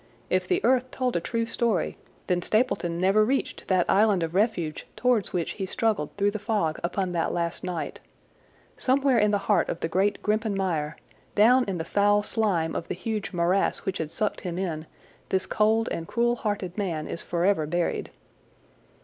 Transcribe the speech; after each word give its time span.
If 0.31 0.47
the 0.47 0.65
earth 0.65 0.89
told 0.89 1.15
a 1.15 1.19
true 1.21 1.45
story, 1.45 1.95
then 2.25 2.41
Stapleton 2.41 2.99
never 2.99 3.23
reached 3.23 3.67
that 3.67 3.87
island 3.87 4.23
of 4.23 4.33
refuge 4.33 4.87
towards 4.95 5.31
which 5.31 5.51
he 5.51 5.67
struggled 5.67 6.09
through 6.17 6.31
the 6.31 6.39
fog 6.39 6.79
upon 6.83 7.11
that 7.11 7.31
last 7.31 7.63
night. 7.63 7.99
Somewhere 8.77 9.19
in 9.19 9.29
the 9.29 9.37
heart 9.45 9.69
of 9.69 9.79
the 9.81 9.87
great 9.87 10.19
Grimpen 10.23 10.55
Mire, 10.55 10.97
down 11.35 11.65
in 11.65 11.77
the 11.77 11.85
foul 11.85 12.23
slime 12.23 12.75
of 12.75 12.87
the 12.87 12.95
huge 12.95 13.31
morass 13.31 13.85
which 13.85 13.99
had 13.99 14.09
sucked 14.09 14.41
him 14.41 14.57
in, 14.57 14.87
this 15.29 15.45
cold 15.45 15.87
and 15.91 16.07
cruel 16.07 16.37
hearted 16.37 16.79
man 16.79 17.07
is 17.07 17.21
forever 17.21 17.67
buried. 17.67 18.09